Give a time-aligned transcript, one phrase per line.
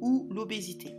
[0.00, 0.94] Ou l'obésité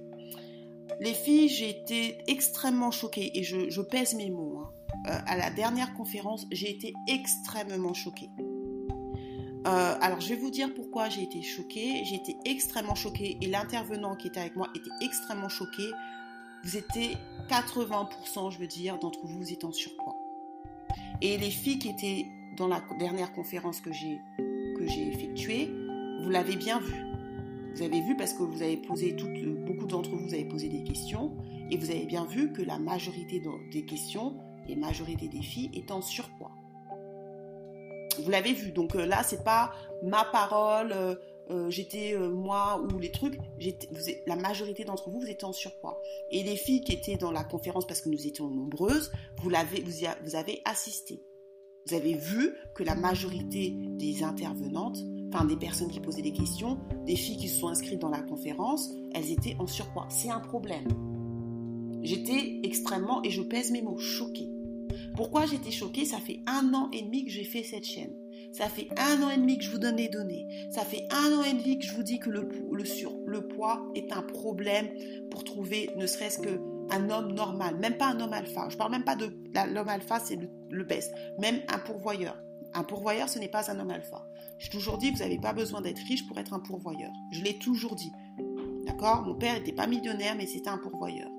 [0.99, 4.59] Les filles, j'ai été extrêmement choquée et je, pèse mes mots.
[4.59, 4.69] Hein.
[5.07, 8.29] Euh, à la dernière conférence, j'ai été extrêmement choquée.
[9.67, 12.03] Euh, alors, je vais vous dire pourquoi j'ai été choquée.
[12.05, 15.83] J'ai été extrêmement choquée et l'intervenant qui était avec moi était extrêmement choqué.
[16.63, 17.17] Vous étiez
[17.49, 20.17] 80%, je veux dire, d'entre vous, vous êtes en surpoids.
[21.21, 22.25] Et les filles qui étaient
[22.57, 24.21] dans la dernière conférence que j'ai
[24.77, 25.69] que j'ai effectuée,
[26.21, 27.08] vous l'avez bien vu.
[27.75, 29.15] Vous avez vu parce que vous avez posé
[29.65, 31.37] beaucoup d'entre vous avez posé des questions
[31.69, 34.35] et vous avez bien vu que la majorité des questions,
[34.67, 36.51] les majorités des filles étaient en surpoids.
[38.21, 38.71] Vous l'avez vu.
[38.71, 40.91] Donc euh, là, c'est pas ma parole.
[40.91, 41.15] Euh,
[41.51, 43.39] euh, j'étais moi ou les trucs.
[44.27, 45.99] la majorité d'entre vous, vous étiez en surpoids.
[46.29, 49.11] Et les filles qui étaient dans la conférence parce que nous étions nombreuses,
[49.41, 51.23] vous vous avez assisté.
[51.87, 54.99] Vous avez vu que la majorité des intervenantes,
[55.31, 58.21] enfin des personnes qui posaient des questions, des filles qui se sont inscrites dans la
[58.21, 60.07] conférence, elles étaient en surpoids.
[60.09, 60.87] C'est un problème.
[62.01, 64.49] J'étais extrêmement, et je pèse mes mots, choquée.
[65.15, 66.05] Pourquoi j'étais choquée?
[66.05, 68.13] Ça fait un an et demi que j'ai fait cette chaîne.
[68.51, 70.47] Ça fait un an et demi que je vous donne des données.
[70.71, 73.47] Ça fait un an et demi que je vous dis que le, le, sur, le
[73.47, 74.87] poids est un problème
[75.29, 76.59] pour trouver ne serait-ce que
[76.91, 78.67] un homme normal, même pas un homme alpha.
[78.69, 79.31] Je parle même pas de
[79.71, 81.13] l'homme alpha, c'est le, le best.
[81.37, 82.35] Même un pourvoyeur.
[82.73, 84.25] Un pourvoyeur, ce n'est pas un homme alpha.
[84.59, 87.11] J'ai toujours dit, vous n'avez pas besoin d'être riche pour être un pourvoyeur.
[87.31, 88.11] Je l'ai toujours dit.
[88.85, 89.23] D'accord?
[89.23, 91.29] Mon père n'était pas millionnaire, mais c'était un pourvoyeur.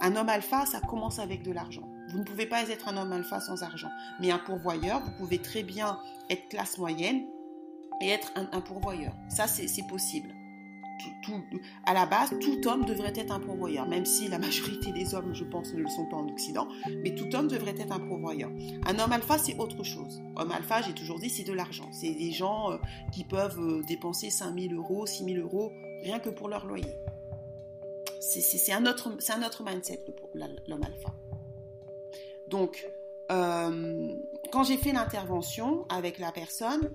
[0.00, 1.88] Un homme alpha, ça commence avec de l'argent.
[2.10, 3.90] Vous ne pouvez pas être un homme alpha sans argent.
[4.20, 7.22] Mais un pourvoyeur, vous pouvez très bien être classe moyenne
[8.00, 9.14] et être un, pourvoyeur.
[9.28, 10.34] Ça, c'est possible.
[11.84, 15.34] À la base, tout homme devrait être un pourvoyeur, même si la majorité des hommes,
[15.34, 16.68] je pense, ne le sont pas en Occident,
[17.02, 18.50] mais tout homme devrait être un pourvoyeur.
[18.86, 20.22] Un homme alpha, c'est autre chose.
[20.36, 21.88] Homme alpha, j'ai toujours dit, c'est de l'argent.
[21.92, 22.78] C'est des gens euh,
[23.12, 26.94] qui peuvent euh, dépenser 5 000 euros, 6 000 euros, rien que pour leur loyer.
[28.20, 30.04] C'est un, autre, un autre mindset,
[30.34, 31.12] l'homme alpha.
[32.48, 32.86] Donc,
[33.30, 34.12] euh,
[34.52, 36.92] quand j'ai fait l'intervention avec la personne,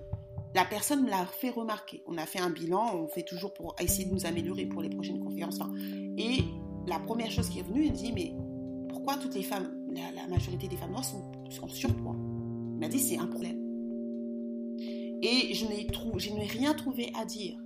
[0.54, 2.02] la personne me l'a fait remarquer.
[2.06, 4.88] On a fait un bilan, on fait toujours pour essayer de nous améliorer pour les
[4.88, 5.58] prochaines conférences.
[6.16, 6.44] et
[6.86, 8.32] la première chose qui est venue, elle dit Mais
[8.88, 11.22] pourquoi toutes les femmes, la, majorité des femmes noires sont,
[11.62, 13.58] en surpoids Elle m'a dit C'est un problème.
[15.20, 17.58] Et je n'ai rien trouvé à dire.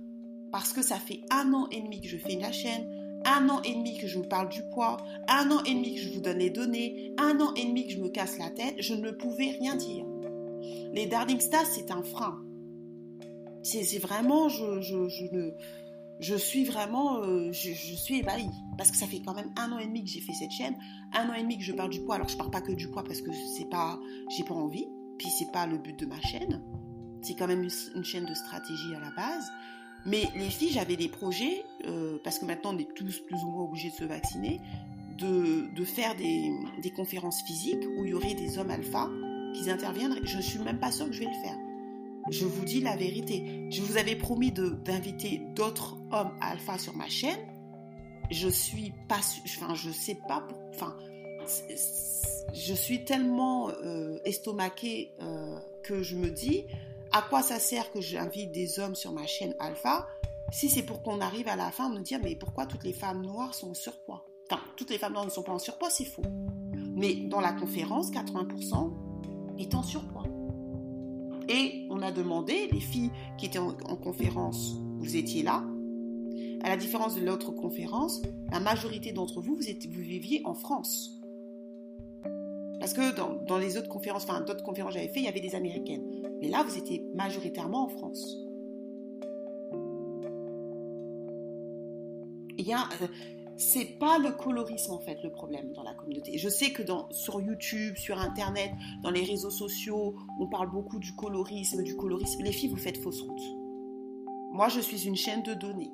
[0.51, 2.87] Parce que ça fait un an et demi que je fais la chaîne,
[3.25, 6.01] un an et demi que je vous parle du poids, un an et demi que
[6.01, 8.75] je vous donne les données, un an et demi que je me casse la tête,
[8.79, 10.05] je ne pouvais rien dire.
[10.93, 12.39] Les Darling Stars, c'est un frein.
[13.63, 18.49] C'est vraiment, je, suis vraiment, euh, je, suis ébahie.
[18.77, 20.75] Parce que ça fait quand même un an et demi que j'ai fait cette chaîne,
[21.13, 22.15] un an et demi que je parle du poids.
[22.15, 24.87] Alors je parle pas que du poids parce que c'est pas, j'ai pas envie,
[25.17, 26.61] puis c'est pas le but de ma chaîne.
[27.21, 27.65] C'est quand même
[27.95, 29.49] une chaîne de stratégie à la base.
[30.05, 33.51] Mais les filles, j'avais des projets, euh, parce que maintenant on est tous plus ou
[33.51, 34.59] moins obligés de se vacciner,
[35.17, 39.09] de, faire des, conférences physiques où il y aurait des hommes alpha
[39.53, 40.21] qui interviendraient.
[40.23, 41.57] Je ne suis même pas sûre que je vais le faire.
[42.29, 43.67] Je vous dis la vérité.
[43.69, 47.39] Je vous avais promis d'inviter d'autres hommes alpha sur ma chaîne.
[48.31, 50.95] Je suis pas, enfin, je sais pas, enfin,
[52.53, 56.65] je suis tellement euh, estomaquée euh, que je me dis,
[57.11, 60.07] à quoi ça sert que j'invite des hommes sur ma chaîne alpha
[60.51, 62.93] si c'est pour qu'on arrive à la fin de me dire mais pourquoi toutes les
[62.93, 64.25] femmes noires sont en surpoids?
[64.49, 66.23] Enfin, toutes les femmes noires ne sont pas en surpoids, c'est faux.
[66.95, 68.93] Mais dans la conférence, 80%
[69.57, 70.22] est en surpoids.
[71.49, 75.63] Et on a demandé, les filles qui étaient en, conférence, vous étiez là.
[76.63, 78.21] À la différence de l'autre conférence,
[78.51, 81.21] la majorité d'entre vous, vous, viviez en France.
[82.79, 85.41] Parce que dans, les autres conférences, enfin d'autres conférences que j'avais fait, il y avait
[85.41, 86.03] des Américaines.
[86.41, 88.37] Mais là, vous étiez majoritairement en France.
[92.57, 93.07] Il y a, euh,
[93.57, 96.37] c'est pas le colorisme en fait le problème dans la communauté.
[96.37, 98.71] Je sais que sur YouTube, sur Internet,
[99.01, 102.43] dans les réseaux sociaux, on parle beaucoup du colorisme, du colorisme.
[102.43, 103.41] Les filles, vous faites fausse route.
[104.51, 105.91] Moi, je suis une chaîne de données.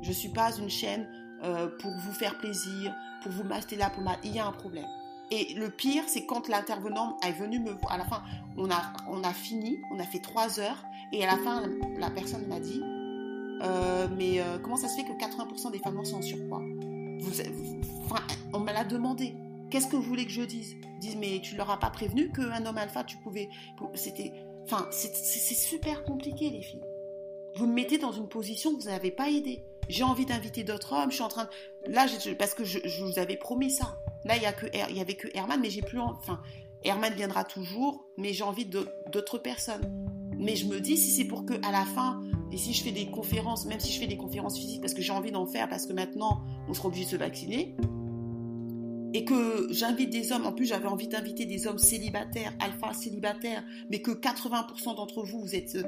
[0.00, 1.08] Je suis pas une chaîne
[1.42, 4.16] euh, pour vous faire plaisir, pour vous master ma.
[4.24, 4.86] Il y a un problème.
[5.30, 7.92] Et le pire, c'est quand l'intervenant est venu me voir.
[7.92, 8.22] À la fin,
[8.56, 10.84] on a, on a fini, on a fait trois heures.
[11.12, 11.62] Et à la fin,
[11.98, 12.82] la personne m'a dit
[13.62, 16.62] euh, Mais euh, comment ça se fait que 80% des femmes sont en surpoids?
[18.52, 19.34] On me l'a demandé.
[19.70, 20.76] Qu'est-ce que vous voulez que je dise?
[21.00, 23.48] Dis, mais tu leur as pas prévenu qu'un homme alpha, tu pouvais.
[23.94, 24.32] C'était.
[24.64, 26.84] Enfin, c'est super compliqué, les filles.
[27.56, 29.64] Vous me mettez dans une position que vous n'avez pas aidé.
[29.88, 31.10] J'ai envie d'inviter d'autres hommes.
[31.10, 31.44] Je suis en train
[31.86, 31.92] de.
[31.92, 32.06] Là,
[32.38, 33.98] parce que je, vous avais promis ça.
[34.24, 35.98] Là, il y, a que, y avait que Herman, mais j'ai plus.
[35.98, 36.40] Enfin,
[36.84, 40.08] Herman viendra toujours, mais j'ai envie d'autres personnes.
[40.36, 42.20] Mais je me dis, si c'est pour que à la fin,
[42.52, 45.02] et si je fais des conférences, même si je fais des conférences physiques parce que
[45.02, 47.74] j'ai envie d'en faire, parce que maintenant on sera obligé de se vacciner,
[49.14, 53.64] et que j'invite des hommes, en plus j'avais envie d'inviter des hommes célibataires, alpha célibataires,
[53.90, 55.78] mais que 80% d'entre vous, vous êtes...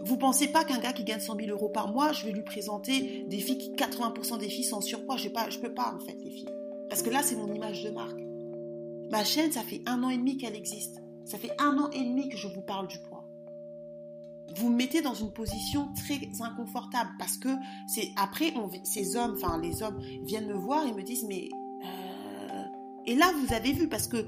[0.00, 2.42] Vous pensez pas qu'un gars qui gagne 100 000 euros par mois, je vais lui
[2.42, 5.16] présenter des filles qui, 80% des filles sont en surpoids.
[5.16, 6.48] Je ne peux pas en fait les filles.
[6.88, 8.20] Parce que là, c'est mon image de marque.
[9.10, 11.02] Ma chaîne, ça fait un an et demi qu'elle existe.
[11.24, 13.17] Ça fait un an et demi que je vous parle du poids.
[14.56, 17.48] Vous me mettez dans une position très inconfortable parce que
[17.86, 18.52] c'est après
[18.82, 21.50] ces hommes, enfin les hommes viennent me voir et me disent mais
[23.08, 24.26] et là, vous avez vu, parce que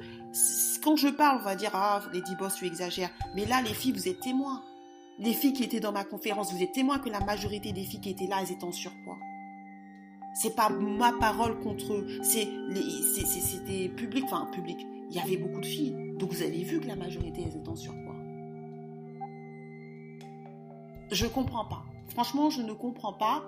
[0.83, 3.11] quand je parle, on va dire, ah, les boss, tu exagères.
[3.35, 4.65] Mais là, les filles, vous êtes témoins.
[5.19, 8.01] Les filles qui étaient dans ma conférence, vous êtes témoins que la majorité des filles
[8.01, 9.19] qui étaient là, elles étaient en surpoids.
[10.35, 12.07] C'est pas ma parole contre eux.
[12.23, 12.49] C'est
[13.27, 14.79] c'était public, enfin public.
[15.11, 16.15] Il y avait beaucoup de filles.
[16.19, 18.20] Donc vous avez vu que la majorité, elles étaient en surpoids.
[21.11, 21.83] Je comprends pas.
[22.11, 23.45] Franchement, je ne comprends pas.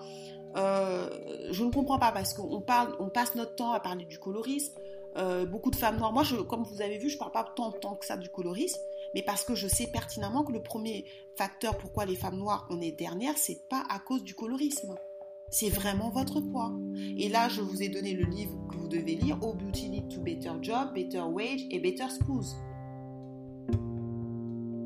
[0.56, 1.09] Euh,
[1.50, 4.75] je ne comprends pas parce qu'on passe notre temps à parler du colorisme,
[5.17, 6.12] euh, beaucoup de femmes noires.
[6.12, 8.81] Moi, comme vous avez vu, je ne parle pas tant, tant que ça du colorisme,
[9.14, 11.06] mais parce que je sais pertinemment que le premier
[11.37, 14.94] facteur pourquoi les femmes noires on est dernières, c'est pas à cause du colorisme.
[15.50, 16.73] C'est vraiment votre poids.
[17.19, 20.08] Et là, je vous ai donné le livre que vous devez lire, Oh Beauty Lead
[20.08, 22.56] to Better Job, Better Wage et Better Schools.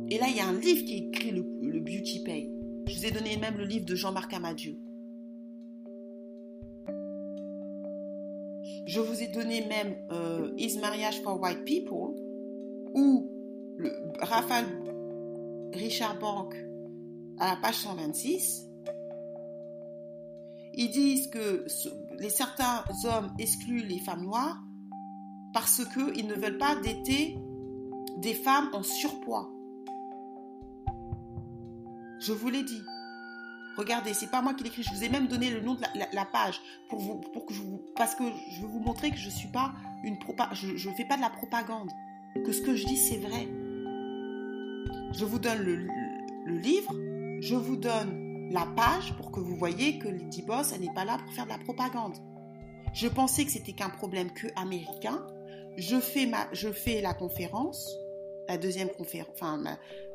[0.09, 1.43] Et là, il y a un livre qui écrit le
[1.81, 2.56] Beauty Pay.
[2.87, 4.79] Je vous ai donné même le livre de Jean-Marc Amadieu.
[8.87, 12.15] Je vous ai donné même euh, Is Marriage for White People
[12.95, 13.29] ou
[13.77, 14.67] le, Raphaël
[15.73, 16.55] Richard Bank
[17.39, 18.69] à la page 126.
[20.75, 21.67] Ils disent que
[22.21, 24.63] les certains hommes excluent les femmes noires
[25.53, 27.37] parce qu'ils ne veulent pas dater
[28.19, 29.56] des femmes en surpoids.
[32.21, 32.83] Je vous l'ai dit.
[33.77, 34.83] Regardez, c'est pas moi qui l'écris.
[34.83, 35.83] Je vous ai même donné le nom de
[36.13, 39.29] la, page pour vous, pour que vous, parce que je veux vous montrer que je
[39.29, 39.73] suis pas
[40.03, 40.17] une
[40.53, 41.91] je, ne fais pas de la propagande.
[42.35, 43.49] Que ce que je dis c'est vrai.
[45.13, 45.87] Je vous donne le,
[46.59, 46.95] livre,
[47.41, 51.05] je vous donne la page pour que vous voyez que Lady Boss, elle n'est pas
[51.05, 52.17] là pour faire de la propagande.
[52.95, 55.27] Je pensais que c'était qu'un problème que américain.
[55.77, 57.91] Je fais ma, je fais la conférence
[58.49, 59.63] la deuxième conférence, enfin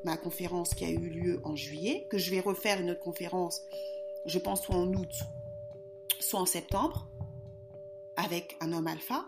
[0.04, 3.62] ma, conférence qui a eu lieu en juillet, que je vais refaire une autre conférence,
[4.26, 5.14] je pense soit en août,
[6.20, 7.08] soit en septembre,
[8.16, 9.26] avec un homme alpha.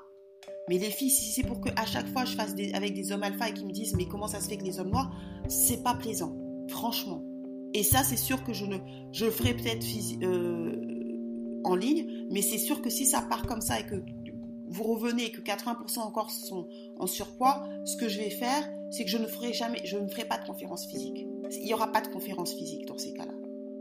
[0.69, 3.23] Mais les filles, si c'est pour que à chaque fois je fasse avec des hommes
[3.23, 5.11] alpha et qui me disent mais comment ça se fait que les hommes noirs,
[5.47, 6.35] c'est pas plaisant,
[6.69, 7.23] franchement.
[7.73, 8.77] Et ça, c'est sûr que je ne,
[9.11, 9.85] je le ferai peut-être
[10.21, 14.03] euh, en ligne, mais c'est sûr que si ça part comme ça et que
[14.73, 16.67] vous revenez et que 80% encore sont
[16.97, 20.07] en surpoids, ce que je vais faire, c'est que je ne ferai jamais, je ne
[20.07, 21.25] ferai pas de conférence physique.
[21.51, 23.33] Il n'y aura pas de conférence physique dans ces cas-là.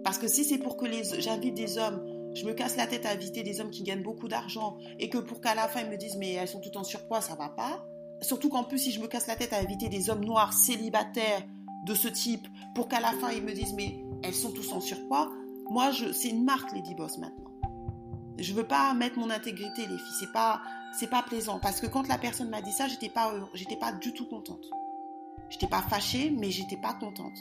[0.05, 0.87] Parce que si c'est pour que
[1.19, 2.03] j'invite des hommes,
[2.35, 5.19] je me casse la tête à inviter des hommes qui gagnent beaucoup d'argent et que
[5.19, 7.51] pour qu'à la fin ils me disent mais elles sont toutes en surpoids, ça va
[7.51, 7.85] pas.
[8.23, 11.43] Surtout qu'en plus si je me casse la tête à inviter des hommes noirs célibataires
[11.85, 14.81] de ce type pour qu'à la fin ils me disent mais elles sont tous en
[14.81, 15.29] surpoids,
[15.69, 17.53] moi je, c'est une marque Lady Boss maintenant.
[18.39, 20.17] Je veux pas mettre mon intégrité, les filles.
[20.19, 20.63] C'est pas,
[20.99, 21.59] c'est pas plaisant.
[21.61, 24.71] Parce que quand la personne m'a dit ça, j'étais pas, j'étais pas du tout contente.
[25.53, 27.39] J'étais pas fâchée, mais j'étais pas contente.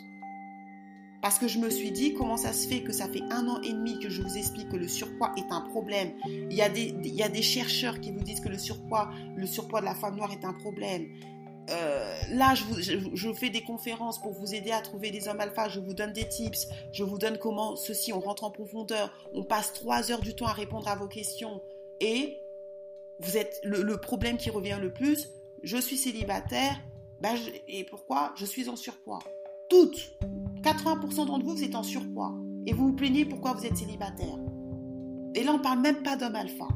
[1.21, 3.61] Parce que je me suis dit, comment ça se fait que ça fait un an
[3.61, 6.11] et demi que je vous explique que le surpoids est un problème?
[6.25, 9.95] Il y a des, chercheurs qui vous disent que le surpoids, le surpoids de la
[9.95, 11.07] femme noire est un problème.
[11.69, 15.69] Euh, là, je, fais des conférences pour vous aider à trouver des hommes alpha.
[15.69, 16.67] Je vous donne des tips.
[16.91, 19.13] Je vous donne comment ceci, on rentre en profondeur.
[19.33, 21.61] On passe trois heures du temps à répondre à vos questions.
[22.01, 22.41] Et
[23.19, 25.29] vous êtes le, problème qui revient le plus.
[25.63, 26.81] Je suis célibataire.
[27.21, 27.35] Ben,
[27.67, 28.33] et pourquoi?
[28.35, 29.19] Je suis en surpoids.
[29.69, 30.17] Toutes.
[30.63, 32.33] 80% d'entre vous, vous êtes en surpoids.
[32.65, 34.37] Et vous vous plaignez pourquoi vous êtes célibataire.
[35.35, 36.67] Et là, on parle même pas d'hommes alpha.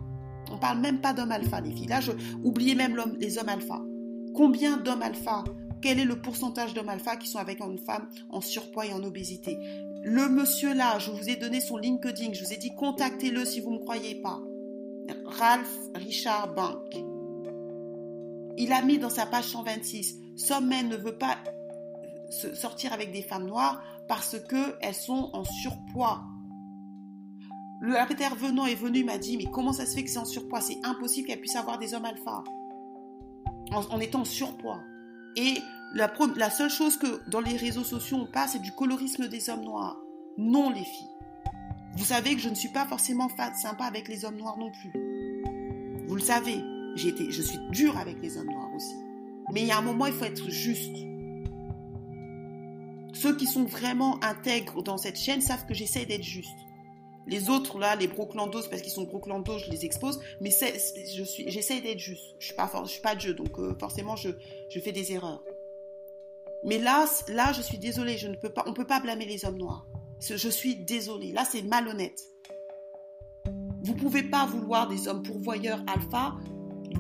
[0.52, 1.88] On parle même pas d'hommes alpha, les filles.
[1.88, 2.12] Là, je,
[2.44, 3.82] oubliez même les hommes alpha.
[4.34, 5.44] Combien d'hommes alpha?
[5.82, 9.04] Quel est le pourcentage d'hommes alpha qui sont avec une femme en surpoids et en
[9.04, 9.58] obésité?
[10.04, 13.60] Le monsieur là, je vous ai donné son LinkedIn, je vous ai dit contactez-le si
[13.60, 14.40] vous ne me croyez pas.
[15.26, 17.15] Ralph Richard Bank.
[18.58, 21.38] Il a mis dans sa page 126, Sommet ne veut pas
[22.54, 26.24] sortir avec des femmes noires parce qu'elles sont en surpoids.
[27.82, 30.62] Le intervenant est venu, m'a dit, mais comment ça se fait que c'est en surpoids?
[30.62, 32.44] C'est impossible qu'elle puisse avoir des hommes alpha
[33.72, 34.80] en, étant surpoids.
[35.36, 35.56] Et
[35.94, 39.50] la, la, seule chose que dans les réseaux sociaux on passe, c'est du colorisme des
[39.50, 39.98] hommes noirs.
[40.38, 41.10] Non, les filles.
[41.98, 44.92] Vous savez que je ne suis pas forcément sympa avec les hommes noirs non plus.
[46.08, 46.62] Vous le savez,
[46.96, 48.96] été, je suis dure avec les hommes noirs aussi.
[49.54, 50.96] Mais il y a un moment, il faut être juste.
[53.14, 56.58] ceux qui sont vraiment intègres dans cette chaîne savent que j'essaie d'être juste.
[57.28, 61.50] Les autres, là, les broclandos, parce qu'ils sont broclandos, je les expose, mais je suis,
[61.50, 62.36] j'essaie d'être juste.
[62.40, 64.30] Je suis pas, je suis pas Dieu, donc euh, forcément, je,
[64.70, 65.44] je fais des erreurs.
[66.66, 69.46] Mais là, là, je suis désolée, je ne peux pas, on peut pas blâmer les
[69.46, 69.88] hommes noirs.
[70.20, 71.32] Je suis désolée.
[71.32, 72.22] Là, c'est malhonnête.
[73.84, 76.36] Vous pouvez pas vouloir des hommes pourvoyeurs alpha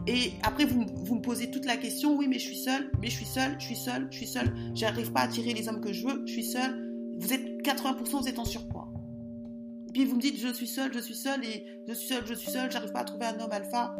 [0.07, 2.15] et après vous, vous me posez toute la question.
[2.15, 4.53] Oui, mais je suis seule, mais je suis seule, je suis seule, je suis seule.
[4.73, 6.23] J'arrive pas à attirer les hommes que je veux.
[6.25, 6.91] Je suis seule.
[7.17, 8.91] Vous êtes 80%, vous êtes en surpoids.
[9.93, 12.33] Puis vous me dites je suis seule, je suis seule et je suis seule, je
[12.33, 12.71] suis seule.
[12.71, 13.95] J'arrive pas à trouver un homme alpha.